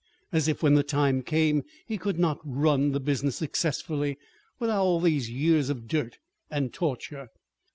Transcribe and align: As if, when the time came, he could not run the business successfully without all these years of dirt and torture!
As 0.31 0.47
if, 0.47 0.63
when 0.63 0.73
the 0.73 0.81
time 0.81 1.21
came, 1.21 1.61
he 1.85 1.95
could 1.99 2.17
not 2.17 2.39
run 2.43 2.91
the 2.91 2.99
business 2.99 3.35
successfully 3.35 4.17
without 4.57 4.81
all 4.83 4.99
these 4.99 5.29
years 5.29 5.69
of 5.69 5.87
dirt 5.87 6.17
and 6.49 6.73
torture! 6.73 7.27